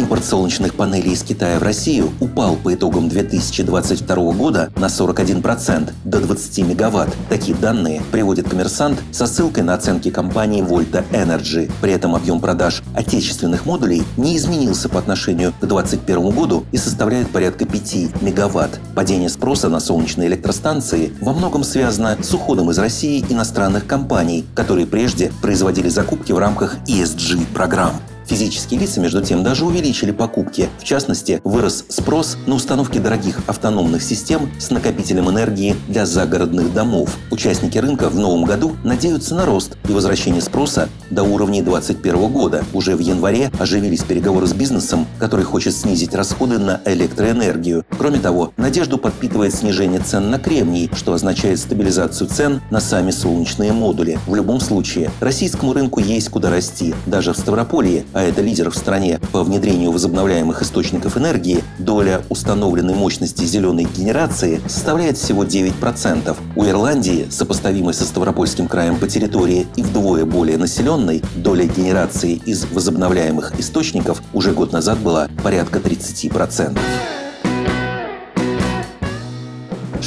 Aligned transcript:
Импорт 0.00 0.24
солнечных 0.24 0.76
панелей 0.76 1.12
из 1.12 1.22
Китая 1.22 1.58
в 1.58 1.62
Россию 1.62 2.10
упал 2.20 2.56
по 2.56 2.72
итогам 2.72 3.10
2022 3.10 4.32
года 4.32 4.72
на 4.76 4.86
41% 4.86 5.92
до 6.06 6.20
20 6.20 6.58
мегаватт. 6.66 7.14
Такие 7.28 7.54
данные 7.54 8.00
приводит 8.10 8.48
коммерсант 8.48 8.98
со 9.12 9.26
ссылкой 9.26 9.62
на 9.62 9.74
оценки 9.74 10.10
компании 10.10 10.64
Volta 10.64 11.04
Energy. 11.12 11.70
При 11.82 11.92
этом 11.92 12.14
объем 12.14 12.40
продаж 12.40 12.82
отечественных 12.94 13.66
модулей 13.66 14.02
не 14.16 14.38
изменился 14.38 14.88
по 14.88 14.98
отношению 14.98 15.52
к 15.60 15.66
2021 15.66 16.30
году 16.30 16.64
и 16.72 16.78
составляет 16.78 17.28
порядка 17.28 17.66
5 17.66 18.22
мегаватт. 18.22 18.80
Падение 18.94 19.28
спроса 19.28 19.68
на 19.68 19.80
солнечные 19.80 20.28
электростанции 20.28 21.12
во 21.20 21.34
многом 21.34 21.62
связано 21.62 22.16
с 22.22 22.32
уходом 22.32 22.70
из 22.70 22.78
России 22.78 23.22
иностранных 23.28 23.86
компаний, 23.86 24.46
которые 24.54 24.86
прежде 24.86 25.30
производили 25.42 25.90
закупки 25.90 26.32
в 26.32 26.38
рамках 26.38 26.76
ESG-программ. 26.86 27.92
Физические 28.30 28.78
лица, 28.78 29.00
между 29.00 29.20
тем, 29.22 29.42
даже 29.42 29.66
увеличили 29.66 30.12
покупки. 30.12 30.68
В 30.78 30.84
частности, 30.84 31.40
вырос 31.42 31.84
спрос 31.88 32.38
на 32.46 32.54
установки 32.54 32.98
дорогих 32.98 33.40
автономных 33.48 34.04
систем 34.04 34.48
с 34.60 34.70
накопителем 34.70 35.28
энергии 35.28 35.74
для 35.88 36.06
загородных 36.06 36.72
домов. 36.72 37.16
Участники 37.32 37.76
рынка 37.78 38.08
в 38.08 38.16
новом 38.16 38.44
году 38.44 38.76
надеются 38.84 39.34
на 39.34 39.46
рост 39.46 39.76
и 39.88 39.92
возвращение 39.92 40.40
спроса 40.40 40.88
до 41.10 41.24
уровней 41.24 41.62
2021 41.62 42.32
года. 42.32 42.64
Уже 42.72 42.94
в 42.94 43.00
январе 43.00 43.50
оживились 43.58 44.04
переговоры 44.04 44.46
с 44.46 44.52
бизнесом, 44.52 45.08
который 45.18 45.44
хочет 45.44 45.74
снизить 45.74 46.14
расходы 46.14 46.60
на 46.60 46.80
электроэнергию. 46.84 47.84
Кроме 47.98 48.20
того, 48.20 48.52
надежду 48.56 48.96
подпитывает 48.96 49.52
снижение 49.52 49.98
цен 49.98 50.30
на 50.30 50.38
кремний, 50.38 50.88
что 50.94 51.14
означает 51.14 51.58
стабилизацию 51.58 52.28
цен 52.28 52.62
на 52.70 52.78
сами 52.78 53.10
солнечные 53.10 53.72
модули. 53.72 54.20
В 54.28 54.36
любом 54.36 54.60
случае, 54.60 55.10
российскому 55.18 55.72
рынку 55.72 55.98
есть 55.98 56.28
куда 56.28 56.48
расти. 56.50 56.94
Даже 57.06 57.32
в 57.32 57.36
Ставрополье 57.36 58.04
это 58.22 58.40
лидер 58.42 58.70
в 58.70 58.76
стране 58.76 59.20
по 59.32 59.42
внедрению 59.42 59.92
возобновляемых 59.92 60.62
источников 60.62 61.16
энергии, 61.16 61.62
доля 61.78 62.22
установленной 62.28 62.94
мощности 62.94 63.44
зеленой 63.44 63.86
генерации 63.96 64.60
составляет 64.66 65.16
всего 65.16 65.44
9%. 65.44 66.36
У 66.56 66.64
Ирландии, 66.64 67.26
сопоставимой 67.30 67.94
со 67.94 68.04
Ставропольским 68.04 68.68
краем 68.68 68.96
по 68.96 69.06
территории 69.06 69.66
и 69.76 69.82
вдвое 69.82 70.24
более 70.24 70.58
населенной, 70.58 71.22
доля 71.36 71.64
генерации 71.66 72.40
из 72.46 72.64
возобновляемых 72.66 73.58
источников 73.58 74.22
уже 74.32 74.52
год 74.52 74.72
назад 74.72 74.98
была 74.98 75.28
порядка 75.42 75.78
30%. 75.78 76.78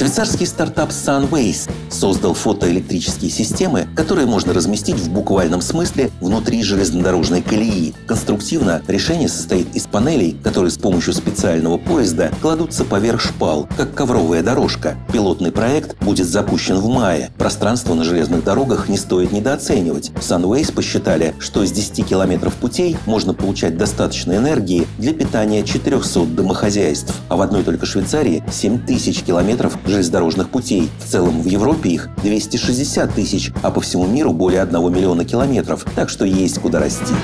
Швейцарский 0.00 0.46
стартап 0.46 0.88
Sunways 0.88 1.70
создал 1.90 2.32
фотоэлектрические 2.32 3.30
системы, 3.30 3.86
которые 3.94 4.26
можно 4.26 4.54
разместить 4.54 4.96
в 4.96 5.10
буквальном 5.10 5.60
смысле 5.60 6.10
внутри 6.22 6.62
железнодорожной 6.62 7.42
колеи. 7.42 7.92
Конструктивно 8.06 8.80
решение 8.88 9.28
состоит 9.28 9.76
из 9.76 9.86
панелей, 9.86 10.38
которые 10.42 10.70
с 10.70 10.78
помощью 10.78 11.12
специального 11.12 11.76
поезда 11.76 12.32
кладутся 12.40 12.86
поверх 12.86 13.20
шпал, 13.20 13.68
как 13.76 13.92
ковровая 13.94 14.42
дорожка. 14.42 14.96
Пилотный 15.12 15.52
проект 15.52 16.02
будет 16.02 16.26
запущен 16.26 16.76
в 16.76 16.88
мае. 16.88 17.30
Пространство 17.36 17.92
на 17.92 18.02
железных 18.02 18.42
дорогах 18.42 18.88
не 18.88 18.96
стоит 18.96 19.32
недооценивать. 19.32 20.12
Sunways 20.20 20.72
посчитали, 20.72 21.34
что 21.38 21.66
с 21.66 21.72
10 21.72 22.06
километров 22.06 22.54
путей 22.54 22.96
можно 23.04 23.34
получать 23.34 23.76
достаточно 23.76 24.32
энергии 24.32 24.86
для 24.96 25.12
питания 25.12 25.62
400 25.62 26.24
домохозяйств, 26.24 27.14
а 27.28 27.36
в 27.36 27.42
одной 27.42 27.64
только 27.64 27.84
Швейцарии 27.84 28.42
7 28.50 28.86
тысяч 28.86 29.22
километров 29.22 29.78
железнодорожных 29.90 30.48
путей. 30.48 30.88
В 30.98 31.10
целом 31.10 31.42
в 31.42 31.46
Европе 31.46 31.90
их 31.90 32.08
260 32.22 33.14
тысяч, 33.14 33.52
а 33.62 33.70
по 33.70 33.80
всему 33.80 34.06
миру 34.06 34.32
более 34.32 34.62
1 34.62 34.92
миллиона 34.92 35.24
километров, 35.24 35.84
так 35.94 36.08
что 36.08 36.24
есть 36.24 36.58
куда 36.60 36.80
расти. 36.80 37.14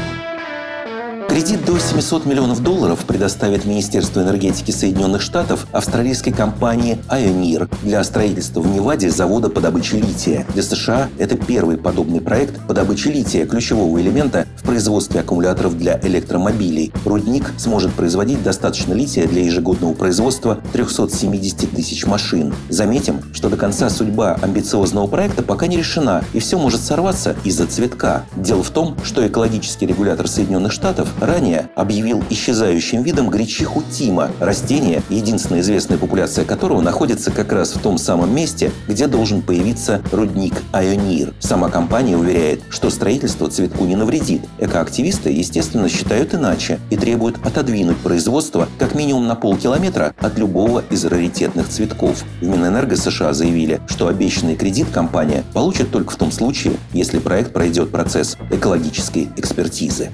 Кредит 1.37 1.67
до 1.67 1.79
700 1.79 2.25
миллионов 2.25 2.63
долларов 2.63 3.01
предоставит 3.05 3.67
Министерство 3.67 4.23
энергетики 4.23 4.71
Соединенных 4.71 5.21
Штатов 5.21 5.67
австралийской 5.71 6.33
компании 6.33 6.97
Ioneer 7.11 7.69
для 7.83 8.03
строительства 8.05 8.63
в 8.63 8.67
Неваде 8.67 9.11
завода 9.11 9.51
по 9.51 9.61
добыче 9.61 9.99
лития. 9.99 10.47
Для 10.55 10.63
США 10.63 11.11
это 11.19 11.37
первый 11.37 11.77
подобный 11.77 12.23
проект 12.23 12.67
по 12.67 12.73
добыче 12.73 13.13
лития, 13.13 13.45
ключевого 13.45 14.01
элемента 14.01 14.47
в 14.57 14.63
производстве 14.63 15.21
аккумуляторов 15.21 15.77
для 15.77 16.01
электромобилей. 16.03 16.91
Рудник 17.05 17.53
сможет 17.59 17.93
производить 17.93 18.43
достаточно 18.43 18.95
лития 18.95 19.29
для 19.29 19.45
ежегодного 19.45 19.93
производства 19.93 20.59
370 20.73 21.71
тысяч 21.71 22.07
машин. 22.07 22.55
Заметим, 22.71 23.21
что 23.35 23.51
до 23.51 23.59
конца 23.59 23.91
судьба 23.91 24.39
амбициозного 24.41 25.07
проекта 25.07 25.43
пока 25.43 25.67
не 25.67 25.77
решена, 25.77 26.25
и 26.33 26.39
все 26.39 26.59
может 26.59 26.81
сорваться 26.81 27.37
из-за 27.45 27.67
цветка. 27.67 28.25
Дело 28.37 28.63
в 28.63 28.71
том, 28.71 28.97
что 29.05 29.27
экологический 29.27 29.85
регулятор 29.85 30.29
Соединенных 30.29 30.73
Штатов 30.73 31.11
ранее 31.27 31.69
объявил 31.75 32.23
исчезающим 32.31 33.03
видом 33.03 33.29
гречиху 33.29 33.83
Тима, 33.91 34.31
растение, 34.41 35.03
единственная 35.11 35.61
известная 35.61 35.99
популяция 35.99 36.45
которого 36.45 36.81
находится 36.81 37.31
как 37.31 37.53
раз 37.53 37.75
в 37.75 37.81
том 37.81 37.99
самом 37.99 38.35
месте, 38.35 38.71
где 38.89 39.07
должен 39.07 39.43
появиться 39.43 40.01
рудник 40.13 40.55
Айонир. 40.73 41.35
Сама 41.41 41.69
компания 41.69 42.17
уверяет, 42.17 42.63
что 42.71 42.91
строительство 42.91 43.51
цветку 43.51 43.85
не 43.85 43.97
навредит. 43.97 44.43
Экоактивисты, 44.59 45.31
естественно, 45.31 45.89
считают 45.89 46.35
иначе 46.35 46.79
и 46.91 46.97
требуют 46.97 47.37
отодвинуть 47.45 47.99
производство 47.99 48.69
как 48.79 48.95
минимум 48.95 49.27
на 49.27 49.35
полкилометра 49.35 50.15
от 50.19 50.39
любого 50.39 50.85
из 50.91 51.05
раритетных 51.05 51.69
цветков. 51.69 52.25
В 52.41 52.47
Минэнерго 52.47 52.97
США 52.97 53.33
заявили, 53.33 53.81
что 53.89 54.09
обещанный 54.09 54.57
кредит 54.57 54.89
компания 54.93 55.45
получит 55.53 55.91
только 55.91 56.13
в 56.13 56.17
том 56.17 56.31
случае, 56.31 56.75
если 56.93 57.19
проект 57.19 57.53
пройдет 57.53 57.91
процесс 57.91 58.37
экологической 58.51 59.29
экспертизы. 59.37 60.11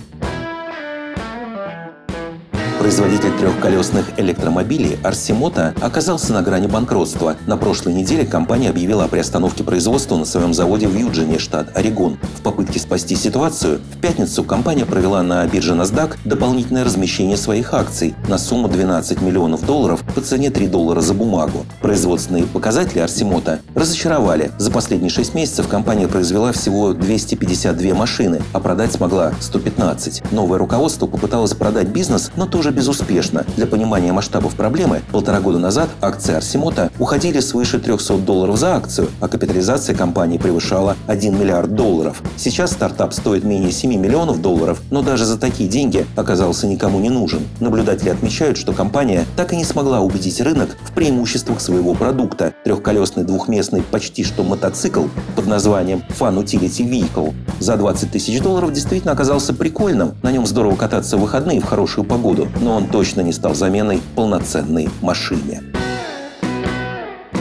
Производитель 2.82 3.31
трехколесных 3.38 4.06
электромобилей 4.16 4.98
Арсимота 5.04 5.72
оказался 5.81 6.32
на 6.32 6.43
грани 6.43 6.66
банкротства. 6.66 7.37
На 7.47 7.56
прошлой 7.56 7.94
неделе 7.94 8.26
компания 8.26 8.70
объявила 8.70 9.04
о 9.04 9.09
приостановке 9.09 9.62
производства 9.62 10.16
на 10.16 10.25
своем 10.25 10.53
заводе 10.53 10.88
в 10.88 10.98
Юджине, 10.98 11.38
штат 11.38 11.76
Орегон. 11.76 12.19
В 12.38 12.42
попытке 12.42 12.81
спасти 12.81 13.15
ситуацию, 13.15 13.81
в 13.94 14.00
пятницу 14.00 14.42
компания 14.42 14.84
провела 14.84 15.22
на 15.22 15.47
бирже 15.47 15.75
NASDAQ 15.75 16.16
дополнительное 16.25 16.82
размещение 16.82 17.37
своих 17.37 17.72
акций 17.72 18.16
на 18.26 18.37
сумму 18.37 18.66
12 18.66 19.22
миллионов 19.22 19.65
долларов 19.65 20.03
по 20.16 20.21
цене 20.21 20.50
3 20.50 20.66
доллара 20.66 21.03
за 21.03 21.15
бумагу. 21.15 21.65
Производственные 21.82 22.47
показатели 22.47 22.98
Арсимота 22.98 23.60
разочаровали. 23.76 24.50
За 24.59 24.72
последние 24.72 25.10
6 25.10 25.34
месяцев 25.34 25.69
компания 25.69 26.09
произвела 26.09 26.50
всего 26.50 26.94
252 26.94 27.94
машины, 27.94 28.42
а 28.53 28.59
продать 28.59 28.91
смогла 28.91 29.32
115. 29.38 30.32
Новое 30.32 30.59
руководство 30.59 31.06
попыталось 31.06 31.54
продать 31.54 31.87
бизнес, 31.87 32.32
но 32.34 32.47
тоже 32.47 32.72
безуспешно. 32.72 33.44
Для 33.56 33.66
понимания 33.66 34.12
масштабов 34.12 34.55
проблемы, 34.55 35.03
полтора 35.12 35.41
года 35.41 35.59
назад 35.59 35.88
акции 36.00 36.34
Арсимота 36.34 36.91
уходили 36.99 37.41
свыше 37.41 37.78
300 37.78 38.19
долларов 38.19 38.56
за 38.56 38.77
акцию, 38.77 39.09
а 39.21 39.28
капитализация 39.28 39.94
компании 39.94 40.38
превышала 40.38 40.97
1 41.06 41.38
миллиард 41.38 41.75
долларов. 41.75 42.22
Сейчас 42.37 42.72
стартап 42.72 43.12
стоит 43.12 43.44
менее 43.44 43.71
7 43.72 43.94
миллионов 43.94 44.41
долларов, 44.41 44.81
но 44.91 45.03
даже 45.03 45.25
за 45.25 45.38
такие 45.38 45.69
деньги 45.69 46.06
оказался 46.16 46.66
никому 46.66 46.99
не 47.00 47.10
нужен. 47.10 47.43
Наблюдатели 47.60 48.09
отмечают, 48.09 48.56
что 48.56 48.72
компания 48.72 49.27
так 49.37 49.53
и 49.53 49.56
не 49.56 49.65
смогла 49.65 50.00
убедить 50.00 50.41
рынок 50.41 50.77
в 50.83 50.93
преимуществах 50.93 51.60
своего 51.60 51.94
продукта. 51.94 52.54
Трехколесный 52.65 53.25
двухместный 53.25 53.83
почти 53.83 54.25
что 54.25 54.43
мотоцикл 54.43 55.04
под 55.37 55.47
названием 55.47 56.03
Fun 56.19 56.43
Utility 56.43 56.89
Vehicle 56.89 57.34
за 57.60 57.77
20 57.77 58.10
тысяч 58.10 58.41
долларов 58.41 58.72
действительно 58.72 59.12
оказался 59.12 59.53
прикольным. 59.54 60.15
На 60.22 60.31
нем 60.33 60.47
здорово 60.47 60.77
кататься 60.77 61.16
в 61.16 61.21
выходные 61.21 61.60
в 61.60 61.65
хорошую 61.65 62.04
погоду 62.04 62.48
но 62.62 62.76
он 62.76 62.86
точно 62.86 63.20
не 63.20 63.32
стал 63.32 63.54
заменой 63.54 64.00
полноценной 64.14 64.88
машине. 65.03 65.62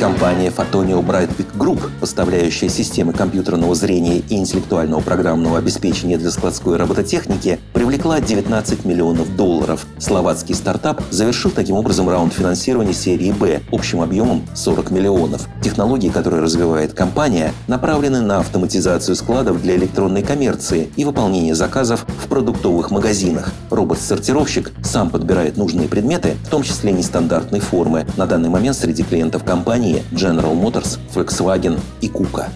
Компания 0.01 0.49
Photonio 0.49 1.05
Brightbit 1.05 1.55
Group, 1.55 1.79
поставляющая 1.99 2.69
системы 2.69 3.13
компьютерного 3.13 3.75
зрения 3.75 4.17
и 4.17 4.35
интеллектуального 4.35 4.99
программного 4.99 5.59
обеспечения 5.59 6.17
для 6.17 6.31
складской 6.31 6.77
робототехники, 6.77 7.59
привлекла 7.71 8.19
19 8.19 8.83
миллионов 8.83 9.35
долларов. 9.35 9.85
Словацкий 9.99 10.55
стартап 10.55 11.03
завершил 11.11 11.51
таким 11.51 11.75
образом 11.75 12.09
раунд 12.09 12.33
финансирования 12.33 12.93
серии 12.93 13.31
«Б» 13.31 13.61
общим 13.71 14.01
объемом 14.01 14.41
40 14.55 14.89
миллионов. 14.89 15.47
Технологии, 15.61 16.09
которые 16.09 16.41
развивает 16.41 16.95
компания, 16.95 17.53
направлены 17.67 18.21
на 18.21 18.39
автоматизацию 18.39 19.15
складов 19.15 19.61
для 19.61 19.75
электронной 19.75 20.23
коммерции 20.23 20.89
и 20.95 21.05
выполнение 21.05 21.53
заказов 21.53 22.07
в 22.23 22.27
продуктовых 22.27 22.89
магазинах. 22.89 23.51
Робот-сортировщик 23.69 24.71
сам 24.83 25.11
подбирает 25.11 25.57
нужные 25.57 25.87
предметы, 25.87 26.37
в 26.43 26.49
том 26.49 26.63
числе 26.63 26.91
нестандартной 26.91 27.59
формы. 27.59 28.07
На 28.17 28.25
данный 28.25 28.49
момент 28.49 28.75
среди 28.75 29.03
клиентов 29.03 29.43
компании 29.43 29.90
компании 29.91 30.03
General 30.11 30.53
Motors, 30.53 30.99
Volkswagen 31.13 31.79
и 32.01 32.07
Kuka. 32.07 32.49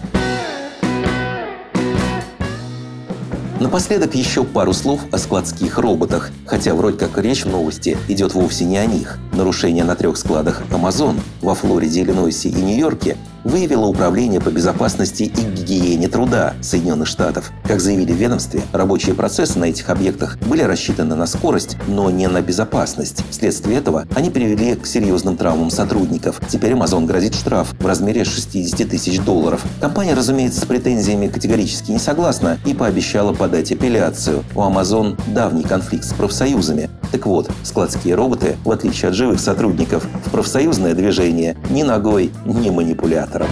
Напоследок 3.60 4.14
еще 4.14 4.44
пару 4.44 4.72
слов 4.74 5.00
о 5.12 5.18
складских 5.18 5.78
роботах, 5.78 6.30
хотя 6.44 6.74
вроде 6.74 6.98
как 6.98 7.16
речь 7.18 7.44
в 7.44 7.50
новости 7.50 7.96
идет 8.06 8.34
вовсе 8.34 8.64
не 8.64 8.76
о 8.76 8.86
них. 8.86 9.18
Нарушение 9.32 9.84
на 9.84 9.96
трех 9.96 10.18
складах 10.18 10.62
Amazon 10.70 11.18
во 11.40 11.54
Флориде, 11.54 12.02
Иллинойсе 12.02 12.50
и 12.50 12.54
Нью-Йорке 12.54 13.16
выявило 13.46 13.86
Управление 13.86 14.40
по 14.40 14.50
безопасности 14.50 15.22
и 15.22 15.28
гигиене 15.28 16.08
труда 16.08 16.54
Соединенных 16.60 17.08
Штатов. 17.08 17.52
Как 17.64 17.80
заявили 17.80 18.12
в 18.12 18.16
ведомстве, 18.16 18.62
рабочие 18.72 19.14
процессы 19.14 19.58
на 19.58 19.66
этих 19.66 19.88
объектах 19.88 20.36
были 20.40 20.62
рассчитаны 20.62 21.14
на 21.14 21.26
скорость, 21.26 21.76
но 21.86 22.10
не 22.10 22.26
на 22.26 22.42
безопасность. 22.42 23.24
Вследствие 23.30 23.78
этого 23.78 24.06
они 24.14 24.30
привели 24.30 24.74
к 24.74 24.86
серьезным 24.86 25.36
травмам 25.36 25.70
сотрудников. 25.70 26.40
Теперь 26.48 26.72
Amazon 26.72 27.06
грозит 27.06 27.34
штраф 27.34 27.74
в 27.78 27.86
размере 27.86 28.24
60 28.24 28.88
тысяч 28.88 29.20
долларов. 29.20 29.62
Компания, 29.80 30.14
разумеется, 30.14 30.60
с 30.60 30.64
претензиями 30.64 31.28
категорически 31.28 31.92
не 31.92 31.98
согласна 31.98 32.58
и 32.66 32.74
пообещала 32.74 33.32
подать 33.32 33.72
апелляцию. 33.72 34.44
У 34.54 34.60
Amazon 34.60 35.18
давний 35.32 35.62
конфликт 35.62 36.04
с 36.04 36.12
профсоюзами. 36.12 36.90
Так 37.12 37.26
вот, 37.26 37.50
складские 37.62 38.14
роботы, 38.14 38.56
в 38.64 38.70
отличие 38.70 39.08
от 39.08 39.14
живых 39.14 39.40
сотрудников, 39.40 40.06
в 40.24 40.30
профсоюзное 40.30 40.94
движение 40.94 41.56
ни 41.70 41.82
ногой, 41.82 42.30
ни 42.44 42.70
манипулятором. 42.70 43.48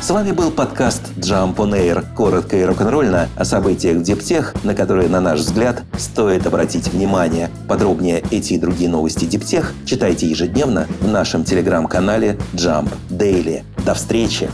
С 0.00 0.10
вами 0.10 0.32
был 0.32 0.50
подкаст 0.50 1.02
Jump 1.16 1.56
on 1.56 1.72
Air. 1.72 2.02
Коротко 2.16 2.56
и 2.56 2.62
рок-н-ролльно 2.62 3.28
о 3.36 3.44
событиях 3.44 3.98
в 3.98 4.02
Диптех, 4.02 4.54
на 4.64 4.74
которые, 4.74 5.08
на 5.08 5.20
наш 5.20 5.40
взгляд, 5.40 5.82
стоит 5.98 6.46
обратить 6.46 6.88
внимание. 6.88 7.50
Подробнее 7.68 8.24
эти 8.30 8.54
и 8.54 8.58
другие 8.58 8.88
новости 8.88 9.26
Диптех 9.26 9.74
читайте 9.84 10.26
ежедневно 10.26 10.86
в 11.00 11.08
нашем 11.08 11.44
телеграм-канале 11.44 12.38
Jump 12.54 12.88
Daily. 13.10 13.64
До 13.84 13.92
встречи! 13.92 14.48